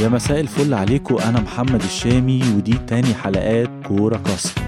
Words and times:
يا 0.00 0.08
مساء 0.08 0.40
الفل 0.40 0.74
عليكم 0.74 1.16
أنا 1.18 1.40
محمد 1.40 1.82
الشامي 1.82 2.42
ودي 2.56 2.74
تاني 2.86 3.14
حلقات 3.14 3.70
كورة 3.86 4.16
كاست 4.16 4.58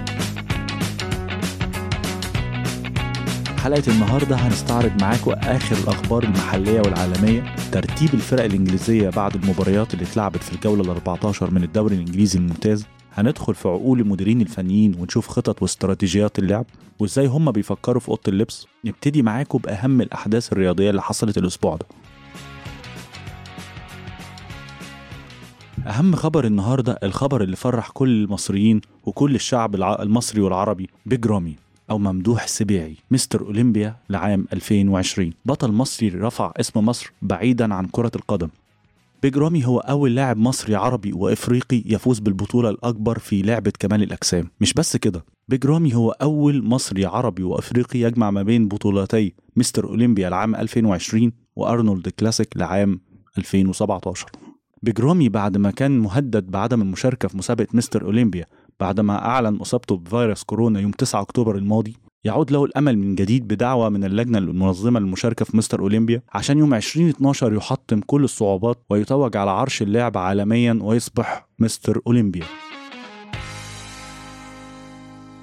حلقة 3.58 3.82
النهاردة 3.92 4.36
هنستعرض 4.36 4.92
معاكم 5.02 5.30
آخر 5.30 5.76
الأخبار 5.76 6.22
المحلية 6.24 6.80
والعالمية 6.80 7.54
ترتيب 7.72 8.14
الفرق 8.14 8.44
الإنجليزية 8.44 9.10
بعد 9.10 9.34
المباريات 9.34 9.94
اللي 9.94 10.04
اتلعبت 10.04 10.42
في 10.42 10.52
الجولة 10.52 10.82
ال 10.82 10.88
14 10.90 11.50
من 11.50 11.62
الدوري 11.64 11.94
الإنجليزي 11.94 12.38
الممتاز. 12.38 12.84
هندخل 13.14 13.54
في 13.54 13.68
عقول 13.68 14.00
المديرين 14.00 14.40
الفنيين 14.40 14.94
ونشوف 15.00 15.28
خطط 15.28 15.62
واستراتيجيات 15.62 16.38
اللعب 16.38 16.66
وإزاي 16.98 17.26
هم 17.26 17.50
بيفكروا 17.50 18.00
في 18.00 18.08
أوضة 18.08 18.20
اللبس. 18.28 18.66
نبتدي 18.84 19.22
معاكم 19.22 19.58
بأهم 19.58 20.00
الأحداث 20.00 20.52
الرياضية 20.52 20.90
اللي 20.90 21.02
حصلت 21.02 21.38
الأسبوع 21.38 21.76
ده. 21.76 21.86
أهم 25.86 26.16
خبر 26.16 26.44
النهارده 26.44 26.98
الخبر 27.02 27.42
اللي 27.42 27.56
فرح 27.56 27.90
كل 27.90 28.08
المصريين 28.24 28.80
وكل 29.04 29.34
الشعب 29.34 29.74
المصري 29.74 30.40
والعربي 30.40 30.88
بيج 31.06 31.26
رامي 31.26 31.54
أو 31.90 31.98
ممدوح 31.98 32.42
السبيعي 32.44 32.96
مستر 33.10 33.40
أولمبيا 33.42 33.96
لعام 34.10 34.46
2020 34.52 35.32
بطل 35.44 35.72
مصري 35.72 36.08
رفع 36.08 36.52
اسم 36.56 36.84
مصر 36.84 37.12
بعيدا 37.22 37.74
عن 37.74 37.86
كرة 37.86 38.10
القدم. 38.16 38.48
بيج 39.22 39.38
رامي 39.38 39.66
هو 39.66 39.78
أول 39.78 40.14
لاعب 40.14 40.36
مصري 40.36 40.74
عربي 40.74 41.12
وإفريقي 41.12 41.82
يفوز 41.86 42.18
بالبطولة 42.18 42.70
الأكبر 42.70 43.18
في 43.18 43.42
لعبة 43.42 43.72
كمال 43.78 44.02
الأجسام. 44.02 44.50
مش 44.60 44.74
بس 44.74 44.96
كده 44.96 45.24
بيج 45.48 45.66
رامي 45.66 45.94
هو 45.94 46.10
أول 46.10 46.62
مصري 46.64 47.04
عربي 47.04 47.42
وإفريقي 47.42 47.98
يجمع 48.00 48.30
ما 48.30 48.42
بين 48.42 48.68
بطولتي 48.68 49.32
مستر 49.56 49.84
أولمبيا 49.84 50.30
لعام 50.30 50.54
2020 50.56 51.32
وأرنولد 51.56 52.08
كلاسيك 52.08 52.56
لعام 52.56 53.00
2017 53.38 54.26
بيج 54.86 55.00
رامي 55.00 55.28
بعد 55.28 55.56
ما 55.56 55.70
كان 55.70 55.98
مهدد 55.98 56.50
بعدم 56.50 56.82
المشاركة 56.82 57.28
في 57.28 57.36
مسابقة 57.36 57.66
مستر 57.72 58.04
أولمبيا 58.04 58.44
بعدما 58.80 59.24
أعلن 59.24 59.56
إصابته 59.56 59.96
بفيروس 59.96 60.42
كورونا 60.42 60.80
يوم 60.80 60.90
9 60.90 61.20
أكتوبر 61.20 61.56
الماضي 61.56 61.96
يعود 62.24 62.50
له 62.50 62.64
الأمل 62.64 62.98
من 62.98 63.14
جديد 63.14 63.48
بدعوة 63.48 63.88
من 63.88 64.04
اللجنة 64.04 64.38
المنظمة 64.38 65.00
للمشاركة 65.00 65.44
في 65.44 65.56
مستر 65.56 65.80
اولمبيا 65.80 66.22
عشان 66.32 66.58
يوم 66.58 66.74
2012 66.74 67.54
يحطم 67.54 68.00
كل 68.00 68.24
الصعوبات 68.24 68.78
ويتوج 68.90 69.36
على 69.36 69.50
عرش 69.50 69.82
اللعب 69.82 70.18
عالميا 70.18 70.78
ويصبح 70.82 71.48
مستر 71.58 72.00
اولمبيا. 72.06 72.44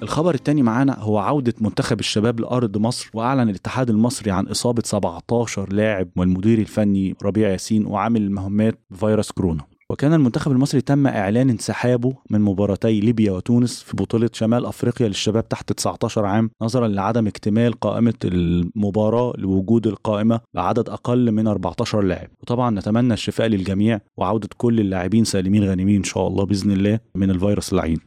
الخبر 0.04 0.34
التاني 0.34 0.62
معانا 0.62 0.96
هو 0.98 1.18
عودة 1.18 1.54
منتخب 1.60 2.00
الشباب 2.00 2.40
لأرض 2.40 2.78
مصر 2.78 3.10
وأعلن 3.14 3.48
الاتحاد 3.48 3.90
المصري 3.90 4.30
عن 4.30 4.46
إصابة 4.46 4.82
17 4.84 5.72
لاعب 5.72 6.08
والمدير 6.16 6.58
الفني 6.58 7.16
ربيع 7.22 7.48
ياسين 7.48 7.86
وعامل 7.86 8.22
المهمات 8.22 8.78
بفيروس 8.90 9.32
كورونا. 9.32 9.60
وكان 9.90 10.12
المنتخب 10.12 10.52
المصري 10.52 10.80
تم 10.80 11.06
إعلان 11.06 11.50
انسحابه 11.50 12.14
من 12.30 12.40
مباراتي 12.40 13.00
ليبيا 13.00 13.32
وتونس 13.32 13.82
في 13.82 13.96
بطولة 13.96 14.30
شمال 14.32 14.66
أفريقيا 14.66 15.08
للشباب 15.08 15.48
تحت 15.48 15.72
19 15.72 16.24
عام 16.24 16.50
نظرا 16.62 16.88
لعدم 16.88 17.26
اكتمال 17.26 17.72
قائمة 17.72 18.14
المباراة 18.24 19.32
لوجود 19.38 19.86
القائمة 19.86 20.40
بعدد 20.54 20.88
أقل 20.88 21.32
من 21.32 21.46
14 21.46 22.00
لاعب. 22.00 22.28
وطبعا 22.42 22.70
نتمنى 22.70 23.14
الشفاء 23.14 23.46
للجميع 23.46 24.00
وعودة 24.16 24.48
كل 24.56 24.80
اللاعبين 24.80 25.24
سالمين 25.24 25.64
غانمين 25.64 25.96
إن 25.96 26.04
شاء 26.04 26.28
الله 26.28 26.44
بإذن 26.46 26.70
الله 26.70 27.00
من 27.14 27.30
الفيروس 27.30 27.72
اللعين 27.72 27.98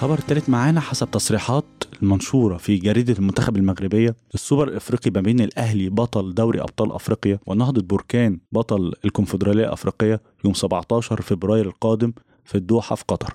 خبر 0.00 0.18
التالت 0.18 0.50
معانا 0.50 0.80
حسب 0.80 1.10
تصريحات 1.10 1.64
المنشورة 2.02 2.56
في 2.56 2.76
جريدة 2.76 3.14
المنتخب 3.18 3.56
المغربية 3.56 4.16
السوبر 4.34 4.68
الإفريقي 4.68 5.10
ما 5.10 5.20
بين 5.20 5.40
الأهلي 5.40 5.88
بطل 5.88 6.34
دوري 6.34 6.60
أبطال 6.60 6.92
أفريقيا 6.92 7.38
ونهضة 7.46 7.82
بركان 7.82 8.40
بطل 8.52 8.92
الكونفدرالية 9.04 9.64
الأفريقية 9.64 10.20
يوم 10.44 10.54
17 10.54 11.20
فبراير 11.22 11.66
القادم 11.66 12.12
في 12.44 12.54
الدوحة 12.54 12.96
في 12.96 13.04
قطر. 13.08 13.34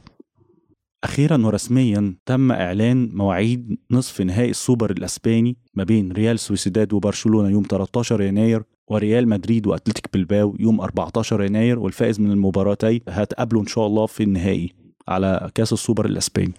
أخيرا 1.04 1.46
ورسميا 1.46 2.16
تم 2.26 2.52
إعلان 2.52 3.10
مواعيد 3.14 3.78
نصف 3.92 4.22
نهائي 4.22 4.50
السوبر 4.50 4.92
الأسباني 4.92 5.58
ما 5.74 5.84
بين 5.84 6.12
ريال 6.12 6.40
سويسيداد 6.40 6.94
وبرشلونة 6.94 7.50
يوم 7.50 7.64
13 7.70 8.22
يناير 8.22 8.64
وريال 8.88 9.30
مدريد 9.30 9.68
وأتلتيك 9.68 10.10
بلباو 10.14 10.56
يوم 10.60 10.82
14 10.82 11.44
يناير 11.44 11.80
والفائز 11.80 12.20
من 12.20 12.32
المباراتين 12.32 13.02
هتقابلوا 13.10 13.62
إن 13.62 13.68
شاء 13.68 13.88
الله 13.88 14.06
في 14.06 14.24
النهائي. 14.24 14.85
على 15.08 15.52
كاس 15.56 15.74
السوبر 15.74 16.06
الأسباني. 16.06 16.54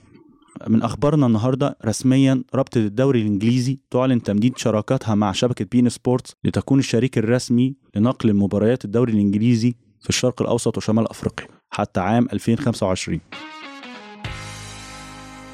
من 0.69 0.83
أخبارنا 0.83 1.27
النهارده 1.27 1.77
رسميا 1.85 2.43
رابطة 2.55 2.79
الدوري 2.79 3.23
الإنجليزي 3.23 3.79
تعلن 3.91 4.23
تمديد 4.23 4.59
شراكتها 4.59 5.15
مع 5.15 5.33
شبكة 5.33 5.65
بين 5.65 5.89
سبورتس 5.89 6.35
لتكون 6.45 6.79
الشريك 6.79 7.19
الرسمي 7.19 7.75
لنقل 7.97 8.35
مباريات 8.35 8.85
الدوري 8.85 9.13
الإنجليزي 9.13 9.75
في 10.01 10.09
الشرق 10.09 10.43
الأوسط 10.43 10.77
وشمال 10.77 11.11
أفريقيا 11.11 11.47
حتى 11.71 12.01
عام 12.01 12.29
2025 12.33 13.21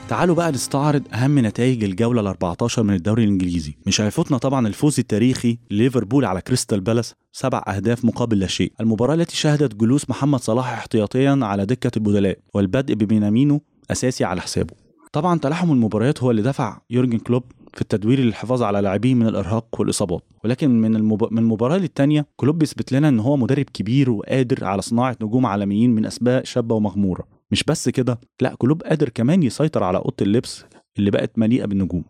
تعالوا 0.08 0.34
بقى 0.34 0.52
نستعرض 0.52 1.02
أهم 1.14 1.38
نتائج 1.38 1.84
الجولة 1.84 2.20
ال 2.20 2.26
14 2.26 2.82
من 2.82 2.94
الدوري 2.94 3.24
الإنجليزي. 3.24 3.74
مش 3.86 4.00
هيفوتنا 4.00 4.38
طبعا 4.38 4.66
الفوز 4.66 4.98
التاريخي 4.98 5.58
لليفربول 5.70 6.24
على 6.24 6.40
كريستال 6.40 6.80
بالاس 6.80 7.14
سبع 7.32 7.62
أهداف 7.68 8.04
مقابل 8.04 8.38
لا 8.38 8.46
شيء. 8.46 8.72
المباراة 8.80 9.14
التي 9.14 9.36
شهدت 9.36 9.74
جلوس 9.74 10.10
محمد 10.10 10.40
صلاح 10.40 10.72
احتياطيا 10.72 11.38
على 11.42 11.66
دكة 11.66 11.90
البدلاء 11.96 12.38
والبدء 12.54 12.94
بمينامينو 12.94 13.62
أساسي 13.90 14.24
على 14.24 14.40
حسابه. 14.40 14.74
طبعا 15.12 15.38
تلاحم 15.38 15.72
المباريات 15.72 16.22
هو 16.22 16.30
اللي 16.30 16.42
دفع 16.42 16.80
يورجن 16.90 17.18
كلوب 17.18 17.42
في 17.74 17.80
التدوير 17.82 18.20
للحفاظ 18.20 18.62
على 18.62 18.80
لاعبيه 18.80 19.14
من 19.14 19.26
الإرهاق 19.26 19.80
والإصابات. 19.80 20.22
ولكن 20.44 20.80
من 20.80 20.96
المب... 20.96 21.32
من 21.32 21.42
مباراه 21.42 21.78
للتانية 21.78 22.26
كلوب 22.36 22.58
بيثبت 22.58 22.92
لنا 22.92 23.08
إن 23.08 23.20
هو 23.20 23.36
مدرب 23.36 23.64
كبير 23.74 24.10
وقادر 24.10 24.64
على 24.64 24.82
صناعة 24.82 25.16
نجوم 25.22 25.46
عالميين 25.46 25.94
من 25.94 26.06
اسماء 26.06 26.44
شابة 26.44 26.74
ومغمورة. 26.74 27.24
مش 27.52 27.64
بس 27.64 27.88
كده 27.88 28.20
لا 28.40 28.54
كلوب 28.58 28.82
قادر 28.82 29.08
كمان 29.08 29.42
يسيطر 29.42 29.84
على 29.84 29.98
أوضة 29.98 30.14
اللبس 30.22 30.64
اللي 30.98 31.10
بقت 31.10 31.38
مليئة 31.38 31.64
بالنجوم. 31.64 32.04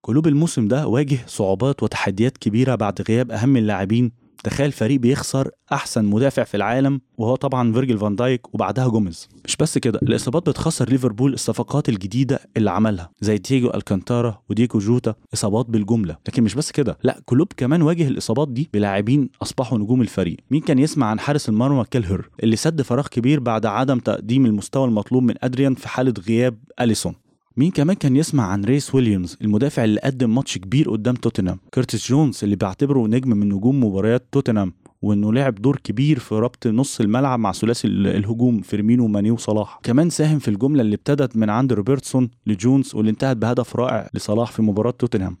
كلوب 0.00 0.26
الموسم 0.26 0.68
ده 0.68 0.86
واجه 0.86 1.18
صعوبات 1.26 1.82
وتحديات 1.82 2.38
كبيرة 2.38 2.74
بعد 2.74 3.02
غياب 3.02 3.30
أهم 3.30 3.56
اللاعبين 3.56 4.12
تخيل 4.44 4.72
فريق 4.72 5.00
بيخسر 5.00 5.50
أحسن 5.72 6.04
مدافع 6.04 6.44
في 6.44 6.56
العالم 6.56 7.00
وهو 7.18 7.34
طبعا 7.34 7.72
فيرجيل 7.72 7.98
فان 7.98 8.16
دايك 8.16 8.54
وبعدها 8.54 8.88
جوميز. 8.88 9.28
مش 9.44 9.56
بس 9.56 9.78
كده 9.78 9.98
الإصابات 10.02 10.48
بتخسر 10.48 10.88
ليفربول 10.88 11.32
الصفقات 11.34 11.88
الجديدة 11.88 12.40
اللي 12.56 12.70
عملها 12.70 13.10
زي 13.20 13.38
دييجو 13.38 13.70
ألكانتارا 13.70 14.42
ودييجو 14.50 14.78
جوتا 14.78 15.14
إصابات 15.34 15.66
بالجملة. 15.66 16.16
لكن 16.28 16.42
مش 16.42 16.54
بس 16.54 16.70
كده 16.72 16.98
لا 17.02 17.20
كلوب 17.24 17.48
كمان 17.56 17.82
واجه 17.82 18.08
الإصابات 18.08 18.48
دي 18.48 18.70
بلاعبين 18.74 19.30
أصبحوا 19.42 19.78
نجوم 19.78 20.00
الفريق. 20.00 20.36
مين 20.50 20.60
كان 20.60 20.78
يسمع 20.78 21.06
عن 21.06 21.20
حارس 21.20 21.48
المرمى 21.48 21.84
كيلهر 21.90 22.28
اللي 22.42 22.56
سد 22.56 22.82
فراغ 22.82 23.06
كبير 23.08 23.40
بعد 23.40 23.66
عدم 23.66 23.98
تقديم 23.98 24.46
المستوى 24.46 24.84
المطلوب 24.84 25.22
من 25.22 25.34
أدريان 25.42 25.74
في 25.74 25.88
حالة 25.88 26.14
غياب 26.28 26.58
أليسون؟ 26.80 27.14
مين 27.58 27.70
كمان 27.70 27.96
كان 27.96 28.16
يسمع 28.16 28.44
عن 28.46 28.64
ريس 28.64 28.94
ويليامز 28.94 29.36
المدافع 29.42 29.84
اللي 29.84 30.00
قدم 30.00 30.34
ماتش 30.34 30.58
كبير 30.58 30.90
قدام 30.90 31.14
توتنهام؟ 31.14 31.58
كيرتس 31.72 32.08
جونز 32.08 32.40
اللي 32.44 32.56
بعتبره 32.56 33.06
نجم 33.06 33.30
من 33.30 33.48
نجوم 33.48 33.84
مباريات 33.84 34.26
توتنهام 34.32 34.72
وإنه 35.02 35.32
لعب 35.32 35.54
دور 35.54 35.76
كبير 35.84 36.18
في 36.18 36.34
ربط 36.34 36.66
نص 36.66 37.00
الملعب 37.00 37.38
مع 37.38 37.52
ثلاثي 37.52 37.88
ال- 37.88 38.06
الهجوم 38.06 38.60
فيرمينو 38.60 39.04
وماني 39.04 39.30
وصلاح. 39.30 39.80
كمان 39.82 40.10
ساهم 40.10 40.38
في 40.38 40.48
الجملة 40.48 40.80
اللي 40.82 40.94
ابتدت 40.94 41.36
من 41.36 41.50
عند 41.50 41.72
روبرتسون 41.72 42.30
لجونز 42.46 42.94
واللي 42.94 43.10
انتهت 43.10 43.36
بهدف 43.36 43.76
رائع 43.76 44.08
لصلاح 44.14 44.52
في 44.52 44.62
مباراة 44.62 44.90
توتنهام. 44.90 45.36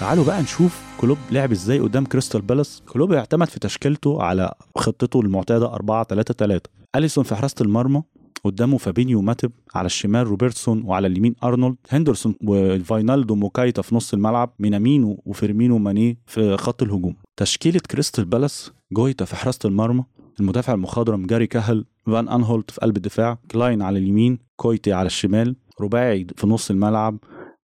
تعالوا 0.00 0.24
بقى 0.24 0.42
نشوف 0.42 0.82
كلوب 1.00 1.18
لعب 1.32 1.52
إزاي 1.52 1.78
قدام 1.80 2.04
كريستال 2.04 2.42
بالاس. 2.42 2.82
كلوب 2.88 3.12
اعتمد 3.12 3.48
في 3.48 3.60
تشكيلته 3.60 4.22
على 4.22 4.54
خطته 4.76 5.20
المعتادة 5.20 5.72
4 5.74 6.04
3 6.04 6.34
3 6.34 6.70
أليسون 6.96 7.24
في 7.24 7.34
حراسة 7.34 7.54
المرمى 7.60 8.02
قدامه 8.44 8.78
فابينيو 8.78 9.18
وماتب 9.18 9.52
على 9.74 9.86
الشمال 9.86 10.26
روبرتسون 10.26 10.82
وعلى 10.84 11.06
اليمين 11.06 11.34
أرنولد 11.44 11.76
هندرسون 11.88 12.34
وفاينالدوم 12.44 13.34
وكيتا 13.34 13.82
في 13.82 13.94
نص 13.94 14.14
الملعب 14.14 14.54
مينامينو 14.58 15.22
وفيرمينو 15.26 15.78
ماني 15.78 16.18
في 16.26 16.56
خط 16.56 16.82
الهجوم. 16.82 17.16
تشكيلة 17.36 17.80
كريستال 17.90 18.24
بالاس 18.24 18.72
جويتا 18.92 19.24
في 19.24 19.36
حراسة 19.36 19.68
المرمى 19.68 20.04
المدافع 20.40 20.74
المخضرم 20.74 21.26
جاري 21.26 21.46
كاهل 21.46 21.84
فان 22.06 22.28
أنهولت 22.28 22.70
في 22.70 22.80
قلب 22.80 22.96
الدفاع 22.96 23.38
كلاين 23.50 23.82
على 23.82 23.98
اليمين 23.98 24.38
كويتي 24.56 24.92
على 24.92 25.06
الشمال 25.06 25.56
رباعي 25.80 26.26
في 26.36 26.46
نص 26.46 26.70
الملعب 26.70 27.18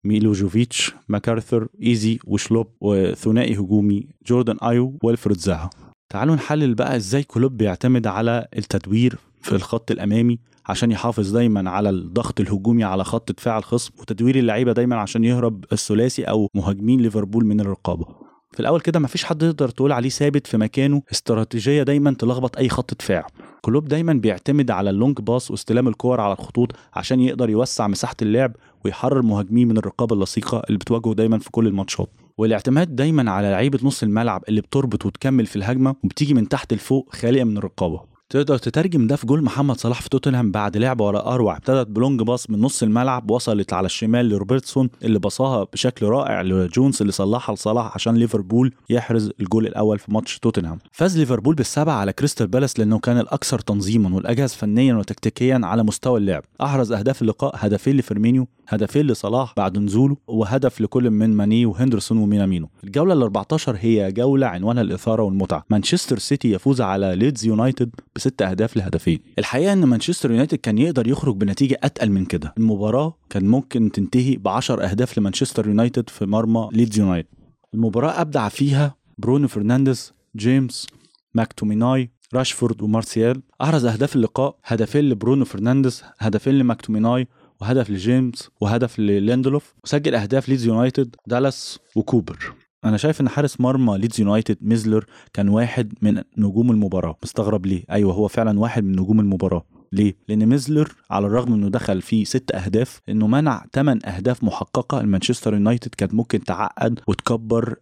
ميلوجوفيتش 0.04 0.94
ماكارثر 1.08 1.68
إيزي 1.82 2.18
وشلوب 2.26 2.66
وثنائي 2.80 3.56
هجومي 3.56 4.06
جوردان 4.26 4.56
أيو 4.62 4.98
والفريد 5.02 5.36
زاها. 5.38 5.70
تعالوا 6.08 6.34
نحلل 6.34 6.74
بقى 6.74 6.96
إزاي 6.96 7.22
كلوب 7.22 7.56
بيعتمد 7.56 8.06
على 8.06 8.46
التدوير 8.56 9.18
في 9.42 9.52
الخط 9.54 9.90
الأمامي 9.90 10.38
عشان 10.66 10.90
يحافظ 10.90 11.32
دايما 11.32 11.70
على 11.70 11.90
الضغط 11.90 12.40
الهجومي 12.40 12.84
على 12.84 13.04
خط 13.04 13.32
دفاع 13.32 13.58
الخصم 13.58 13.92
وتدوير 14.00 14.36
اللعيبة 14.38 14.72
دايما 14.72 14.96
عشان 14.96 15.24
يهرب 15.24 15.64
الثلاثي 15.72 16.24
أو 16.24 16.48
مهاجمين 16.54 17.00
ليفربول 17.00 17.44
من 17.46 17.60
الرقابة. 17.60 18.06
في 18.52 18.60
الأول 18.60 18.80
كده 18.80 19.00
مفيش 19.00 19.24
حد 19.24 19.42
يقدر 19.42 19.68
تقول 19.68 19.92
عليه 19.92 20.08
ثابت 20.08 20.46
في 20.46 20.56
مكانه 20.56 21.02
استراتيجية 21.12 21.82
دايما 21.82 22.14
تلخبط 22.14 22.56
أي 22.56 22.68
خط 22.68 22.94
دفاع. 22.94 23.26
كلوب 23.62 23.88
دايما 23.88 24.12
بيعتمد 24.12 24.70
على 24.70 24.90
ال 24.90 24.96
long 24.96 25.18
pass 25.20 25.50
واستلام 25.50 25.88
الكور 25.88 26.20
على 26.20 26.32
الخطوط 26.32 26.72
عشان 26.94 27.20
يقدر 27.20 27.50
يوسع 27.50 27.86
مساحة 27.88 28.16
اللعب 28.22 28.52
ويحرر 28.84 29.22
مهاجميه 29.22 29.64
من 29.64 29.78
الرقابة 29.78 30.14
اللصيقة 30.14 30.62
اللي 30.66 30.78
بتواجهه 30.78 31.14
دايما 31.14 31.38
في 31.38 31.50
كل 31.50 31.66
الماتشات. 31.66 32.10
والاعتماد 32.38 32.96
دايما 32.96 33.30
على 33.30 33.50
لعيبة 33.50 33.78
نص 33.82 34.02
الملعب 34.02 34.44
اللي 34.48 34.60
بتربط 34.60 35.06
وتكمل 35.06 35.46
في 35.46 35.56
الهجمة 35.56 35.94
وبتيجي 36.04 36.34
من 36.34 36.48
تحت 36.48 36.74
لفوق 36.74 37.14
خالية 37.14 37.44
من 37.44 37.56
الرقابة. 37.58 38.16
تقدر 38.30 38.58
تترجم 38.58 39.06
ده 39.06 39.16
في 39.16 39.26
جول 39.26 39.42
محمد 39.42 39.76
صلاح 39.78 40.02
في 40.02 40.08
توتنهام 40.08 40.50
بعد 40.50 40.76
لعبة 40.76 41.04
ولا 41.04 41.34
أروع 41.34 41.56
ابتدت 41.56 41.86
ب 41.86 41.93
long 41.93 42.22
pass 42.22 42.50
من 42.50 42.60
نص 42.60 42.82
الملعب 42.82 43.30
وصلت 43.30 43.72
على 43.72 43.86
الشمال 43.86 44.28
لروبرتسون 44.28 44.90
اللي 45.02 45.18
بصاها 45.18 45.64
بشكل 45.72 46.06
رائع 46.06 46.42
لجونز 46.42 46.96
اللي 47.00 47.12
صلحها 47.12 47.54
لصلاح 47.54 47.94
عشان 47.94 48.14
ليفربول 48.14 48.72
يحرز 48.90 49.30
الجول 49.40 49.66
الأول 49.66 49.98
في 49.98 50.12
ماتش 50.12 50.38
توتنهام. 50.38 50.78
فاز 50.92 51.18
ليفربول 51.18 51.54
بالسبعة 51.54 51.94
على 51.94 52.12
كريستال 52.12 52.46
بالاس 52.46 52.78
لأنه 52.78 52.98
كان 52.98 53.18
الأكثر 53.18 53.58
تنظيما 53.58 54.14
والاجهز 54.16 54.52
فنيا 54.54 54.94
وتكتيكيا 54.94 55.60
على 55.62 55.82
مستوى 55.82 56.20
اللعب. 56.20 56.42
أحرز 56.62 56.92
أهداف 56.92 57.22
اللقاء 57.22 57.54
هدفين 57.58 57.96
لفيرمينيو 57.96 58.48
هدفين 58.68 59.06
لصلاح 59.06 59.54
بعد 59.56 59.78
نزوله 59.78 60.16
وهدف 60.26 60.80
لكل 60.80 61.10
من 61.10 61.30
ماني 61.30 61.66
وهندرسون 61.66 62.18
ومينامينو 62.18 62.68
الجولة 62.84 63.12
ال 63.12 63.22
14 63.22 63.76
هي 63.80 64.12
جولة 64.12 64.46
عنوانها 64.46 64.82
الإثارة 64.82 65.22
والمتعة. 65.22 65.64
مانشستر 65.70 66.18
سيتي 66.18 66.52
يفوز 66.52 66.80
على 66.80 67.16
ليدز 67.16 67.44
يونايتد 67.46 67.90
بست 68.16 68.42
أهداف 68.42 68.76
لهدفين. 68.76 69.18
الحقيقة 69.38 69.72
إن 69.72 69.84
مانشستر 69.84 70.30
يونايتد 70.30 70.58
كان 70.58 70.78
يقدر 70.78 71.08
يخرج 71.08 71.36
بنتيجة 71.36 71.78
أتقل 71.82 72.10
من 72.10 72.24
كده. 72.24 72.54
المباراة 72.58 73.16
كان 73.30 73.44
ممكن 73.44 73.92
تنتهي 73.92 74.36
ب 74.36 74.48
10 74.48 74.82
أهداف 74.82 75.18
لمانشستر 75.18 75.68
يونايتد 75.68 76.10
في 76.10 76.26
مرمى 76.26 76.68
ليدز 76.72 76.98
يونايتد. 76.98 77.28
المباراة 77.74 78.20
أبدع 78.20 78.48
فيها 78.48 78.94
برونو 79.18 79.48
فرنانديز 79.48 80.12
جيمس 80.36 80.86
ماكتوميناي 81.34 82.10
راشفورد 82.34 82.82
ومارسيال. 82.82 83.42
أحرز 83.62 83.84
أهداف 83.84 84.16
اللقاء 84.16 84.56
هدفين 84.64 85.04
لبرونو 85.08 85.44
فرنانديز 85.44 86.02
هدفين 86.18 86.54
لماكتوميناي 86.54 87.28
وهدف 87.60 87.90
لجيمس 87.90 88.50
وهدف 88.60 88.98
لليندلوف 88.98 89.74
وسجل 89.84 90.14
أهداف 90.14 90.48
ليدز 90.48 90.66
يونايتد 90.66 91.16
دالاس 91.26 91.78
وكوبر. 91.96 92.52
أنا 92.84 92.96
شايف 92.96 93.20
إن 93.20 93.28
حارس 93.28 93.60
مرمى 93.60 93.98
ليدز 93.98 94.20
يونايتد 94.20 94.56
ميزلر 94.60 95.06
كان 95.32 95.48
واحد 95.48 95.94
من 96.02 96.22
نجوم 96.38 96.70
المباراة. 96.70 97.16
مستغرب 97.22 97.66
ليه؟ 97.66 97.84
أيوه 97.90 98.12
هو 98.12 98.28
فعلا 98.28 98.58
واحد 98.58 98.84
من 98.84 98.92
نجوم 98.92 99.20
المباراة. 99.20 99.64
ليه؟ 99.92 100.16
لأن 100.28 100.46
ميزلر 100.46 100.92
على 101.10 101.26
الرغم 101.26 101.52
إنه 101.52 101.68
دخل 101.68 102.02
فيه 102.02 102.24
ست 102.24 102.54
أهداف 102.54 103.00
إنه 103.08 103.26
منع 103.26 103.64
ثمان 103.72 104.00
أهداف 104.04 104.44
محققة. 104.44 105.00
المانشستر 105.00 105.54
يونايتد 105.54 105.94
كانت 105.94 106.14
ممكن 106.14 106.44
تعقد 106.44 107.00
وتكبر 107.06 107.76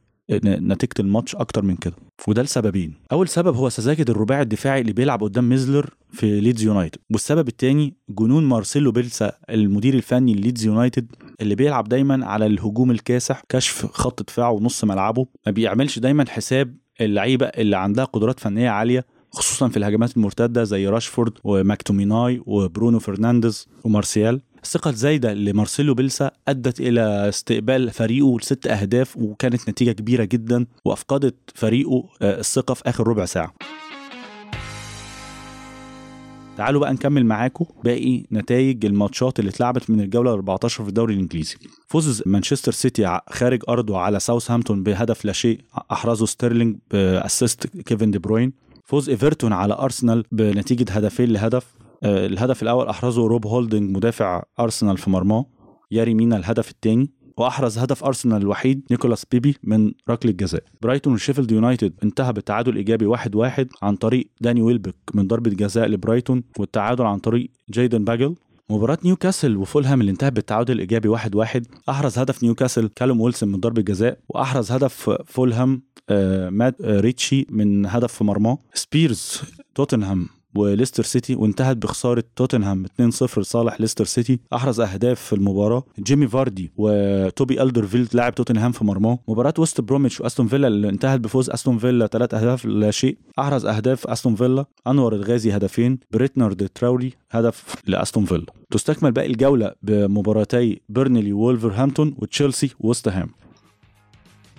نتيجة 0.44 0.94
الماتش 1.00 1.36
أكتر 1.36 1.62
من 1.62 1.76
كده. 1.76 1.94
وده 2.28 2.42
لسببين. 2.42 2.94
أول 3.12 3.28
سبب 3.28 3.56
هو 3.56 3.68
سذاجة 3.68 4.04
الرباعي 4.08 4.42
الدفاعي 4.42 4.80
اللي 4.80 4.92
بيلعب 4.92 5.22
قدام 5.22 5.48
ميزلر 5.48 5.94
في 6.14 6.40
ليدز 6.40 6.62
يونايتد 6.62 6.98
والسبب 7.12 7.48
الثاني 7.48 7.96
جنون 8.08 8.44
مارسيلو 8.44 8.92
بيلسا 8.92 9.32
المدير 9.50 9.94
الفني 9.94 10.34
لليدز 10.34 10.64
يونايتد 10.66 11.12
اللي 11.40 11.54
بيلعب 11.54 11.88
دايما 11.88 12.26
على 12.26 12.46
الهجوم 12.46 12.90
الكاسح 12.90 13.42
كشف 13.48 13.86
خط 13.86 14.22
دفاعه 14.22 14.50
ونص 14.50 14.84
ملعبه. 14.84 15.26
ما 15.46 15.52
بيعملش 15.52 15.98
دايما 15.98 16.24
حساب 16.28 16.76
اللعيبة 17.00 17.46
اللي 17.46 17.76
عندها 17.76 18.04
قدرات 18.04 18.40
فنية 18.40 18.70
عالية 18.70 19.06
خصوصا 19.30 19.68
في 19.68 19.76
الهجمات 19.76 20.16
المرتدة 20.16 20.64
زي 20.64 20.88
راشفورد 20.88 21.32
وماكتوميناي 21.44 22.42
وبرونو 22.46 22.98
فرنانديز 22.98 23.68
ومارسيال. 23.84 24.40
الثقة 24.62 24.90
الزايدة 24.90 25.34
لمارسيلو 25.34 25.94
بيلسا 25.94 26.30
أدت 26.48 26.80
إلى 26.80 27.28
استقبال 27.28 27.90
فريقه 27.90 28.36
لست 28.38 28.66
أهداف 28.66 29.16
وكانت 29.16 29.70
نتيجة 29.70 29.92
كبيرة 29.92 30.24
جدا 30.24 30.66
وأفقدت 30.84 31.36
فريقه 31.54 32.08
الثقة 32.22 32.74
في 32.74 32.82
آخر 32.88 33.08
ربع 33.08 33.24
ساعة. 33.24 33.54
تعالوا 36.56 36.80
بقى 36.80 36.92
نكمل 36.92 37.26
معاكم 37.26 37.64
باقي 37.84 38.24
نتائج 38.32 38.84
الماتشات 38.86 39.38
اللي 39.38 39.50
اتلعبت 39.50 39.90
من 39.90 40.00
الجولة 40.00 40.32
14 40.32 40.82
في 40.82 40.88
الدوري 40.88 41.14
الإنجليزي. 41.14 41.56
فوز 41.88 42.22
مانشستر 42.26 42.72
سيتي 42.72 43.20
خارج 43.30 43.62
أرضه 43.68 43.98
على 43.98 44.20
ساوثهامبتون 44.20 44.82
بهدف 44.82 45.24
لا 45.24 45.32
شيء 45.32 45.60
أحرزه 45.92 46.26
ستيرلينج 46.26 46.76
ب 46.90 47.01
assist 47.01 47.66
كيفن 47.66 48.10
دي 48.10 48.18
بروين. 48.18 48.52
فوز 48.84 49.10
إيفرتون 49.10 49.52
على 49.52 49.74
أرسنال 49.74 50.24
بنتيجة 50.32 50.92
هدفين 50.92 51.30
لهدف 51.32 51.74
الهدف 52.04 52.62
الأول 52.62 52.88
أحرزه 52.88 53.26
روب 53.26 53.46
هولدنج 53.46 53.96
مدافع 53.96 54.42
أرسنال 54.60 54.98
في 54.98 55.10
مرماه 55.10 55.46
ياري 55.90 56.14
مينا 56.14 56.36
الهدف 56.36 56.70
الثاني 56.70 57.10
وأحرز 57.36 57.78
هدف 57.78 58.04
أرسنال 58.04 58.42
الوحيد 58.42 58.82
نيكولاس 58.90 59.24
بيبي 59.24 59.56
من 59.62 59.92
ركلة 60.10 60.32
جزاء. 60.32 60.62
برايتون 60.82 61.12
وشيفيلد 61.12 61.52
يونايتد 61.52 61.92
انتهى 62.02 62.32
بالتعادل 62.32 62.76
إيجابي 62.76 63.04
1-1 63.04 63.08
واحد 63.08 63.34
واحد 63.36 63.68
عن 63.82 63.96
طريق 63.96 64.28
داني 64.40 64.62
ويلبك 64.62 64.94
من 65.14 65.26
ضربة 65.26 65.50
جزاء 65.50 65.86
لبرايتون 65.86 66.42
والتعادل 66.58 67.04
عن 67.04 67.18
طريق 67.18 67.50
جايدن 67.70 68.04
باجل. 68.04 68.34
مباراة 68.70 68.98
نيوكاسل 69.04 69.56
وفولهام 69.56 70.00
اللي 70.00 70.12
انتهت 70.12 70.32
بالتعادل 70.32 70.74
الايجابي 70.74 71.08
1-1 71.08 71.10
واحد 71.12 71.34
واحد 71.36 71.66
أحرز 71.88 72.18
هدف 72.18 72.42
نيوكاسل 72.42 72.88
كالوم 72.88 73.20
ويلسون 73.20 73.48
من 73.48 73.60
ضربة 73.60 73.82
جزاء 73.82 74.18
وأحرز 74.28 74.72
هدف 74.72 75.10
فولهام 75.26 75.82
آه 76.10 76.50
مات 76.50 76.80
آه 76.80 77.00
ريتشي 77.00 77.46
من 77.50 77.86
هدف 77.86 78.12
في 78.12 78.24
مرماه 78.24 78.58
سبيرز 78.74 79.40
توتنهام 79.74 80.28
وليستر 80.54 81.02
سيتي 81.02 81.34
وانتهت 81.34 81.76
بخسارة 81.76 82.24
توتنهام 82.36 82.86
2-0 82.86 83.38
لصالح 83.38 83.80
ليستر 83.80 84.04
سيتي. 84.04 84.40
أحرز 84.54 84.80
أهداف 84.80 85.20
في 85.20 85.32
المباراة. 85.32 85.84
جيمي 85.98 86.28
فاردي 86.28 86.72
وتوبي 86.76 87.62
ألدرفيلد 87.62 88.08
لاعب 88.12 88.34
توتنهام 88.34 88.72
في 88.72 88.84
مرماه. 88.84 89.18
مباراة 89.28 89.54
ويست 89.58 89.80
بروميتش 89.80 90.20
وأستون 90.20 90.48
فيلا 90.48 90.68
اللي 90.68 90.88
انتهت 90.88 91.20
بفوز 91.20 91.50
أستون 91.50 91.78
فيلا 91.78 92.06
ثلاث 92.06 92.34
أهداف 92.34 92.64
لا 92.64 92.90
شيء. 92.90 93.18
أحرز 93.38 93.66
أهداف 93.66 94.06
أستون 94.06 94.34
فيلا. 94.34 94.64
أنور 94.86 95.14
الغازي 95.14 95.56
هدفين. 95.56 95.98
بيرتراند 96.10 96.68
تراوري 96.74 97.12
هدف 97.30 97.74
لأستون 97.86 98.24
فيلا. 98.24 98.46
تستكمل 98.70 99.12
باقي 99.12 99.26
الجولة 99.26 99.72
بمباراتي 99.82 100.80
بيرنلي 100.88 101.32
وولفرهامبتون 101.32 102.14
وتشيلسي 102.18 102.70
ووست 102.80 103.08
هام. 103.08 103.30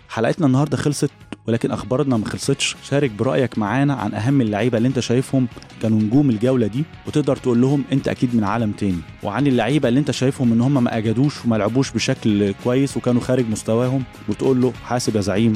حلقتنا 0.10 0.48
النهارده 0.48 0.78
خلصت 0.78 1.12
ولكن 1.48 1.72
أخبارنا 1.72 2.18
ما 2.18 2.26
خلصتش. 2.26 2.76
شارك 2.84 3.12
برأيك 3.12 3.58
معانا 3.58 3.94
عن 3.94 4.14
أهم 4.14 4.42
اللعيبة 4.42 4.78
اللي 4.78 4.88
أنت 4.88 5.00
شايفهم 5.00 5.48
كانوا 5.82 6.00
نجوم 6.00 6.30
الجولة 6.30 6.68
دي 6.68 6.84
وتقدر 7.08 7.36
تقول 7.36 7.62
لهم 7.62 7.84
أنت 7.92 8.08
أكيد 8.08 8.36
من 8.36 8.44
عالم 8.44 8.72
تاني. 8.72 9.00
وعن 9.24 9.48
اللعيبة 9.48 9.90
اللي 9.90 10.00
أنت 10.00 10.12
شايفهم 10.12 10.54
إن 10.54 10.62
هم 10.62 10.84
ما 10.84 10.98
أجادوش 10.98 11.46
وما 11.46 11.56
لعبوش 11.56 11.92
بشكل 11.92 12.54
كويس 12.64 12.98
وكانوا 12.98 13.22
خارج 13.22 13.50
مستواهم 13.50 14.04
وتقول 14.30 14.62
له 14.62 14.74
حاسب 14.86 15.16
يا 15.16 15.22
زعيم 15.22 15.54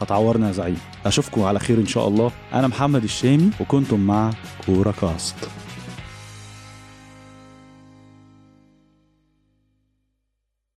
هتعورنا 0.00 0.46
يا 0.46 0.52
زعيم. 0.52 0.78
أشوفكم 1.06 1.42
على 1.42 1.58
خير 1.58 1.78
إن 1.78 1.86
شاء 1.86 2.08
الله. 2.08 2.30
أنا 2.54 2.68
محمد 2.68 3.04
الشامي 3.04 3.50
وكنتم 3.60 4.00
مع 4.00 4.30
كورة 4.66 4.94
كاست. 5.00 5.34